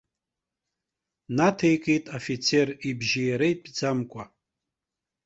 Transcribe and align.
Наҭеикит 1.35 2.05
афицер, 2.17 2.67
ибжьы 2.89 3.23
иара 3.29 3.47
итәӡамкәа. 3.53 4.23